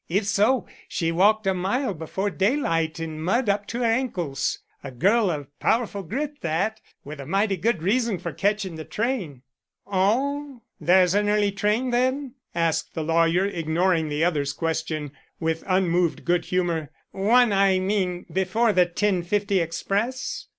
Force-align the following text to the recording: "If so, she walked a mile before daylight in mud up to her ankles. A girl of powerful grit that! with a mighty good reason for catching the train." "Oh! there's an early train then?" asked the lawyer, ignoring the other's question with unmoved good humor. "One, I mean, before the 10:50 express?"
"If 0.09 0.25
so, 0.25 0.65
she 0.87 1.11
walked 1.11 1.45
a 1.45 1.53
mile 1.53 1.93
before 1.93 2.31
daylight 2.31 2.99
in 2.99 3.21
mud 3.21 3.47
up 3.47 3.67
to 3.67 3.81
her 3.81 3.85
ankles. 3.85 4.57
A 4.83 4.89
girl 4.89 5.29
of 5.29 5.45
powerful 5.59 6.01
grit 6.01 6.41
that! 6.41 6.81
with 7.03 7.19
a 7.19 7.27
mighty 7.27 7.55
good 7.55 7.83
reason 7.83 8.17
for 8.17 8.33
catching 8.33 8.77
the 8.77 8.83
train." 8.83 9.43
"Oh! 9.85 10.63
there's 10.79 11.13
an 11.13 11.29
early 11.29 11.51
train 11.51 11.91
then?" 11.91 12.33
asked 12.55 12.95
the 12.95 13.03
lawyer, 13.03 13.45
ignoring 13.45 14.09
the 14.09 14.23
other's 14.23 14.53
question 14.53 15.11
with 15.39 15.63
unmoved 15.67 16.25
good 16.25 16.45
humor. 16.45 16.89
"One, 17.11 17.53
I 17.53 17.77
mean, 17.77 18.25
before 18.33 18.73
the 18.73 18.87
10:50 18.87 19.61
express?" 19.61 20.47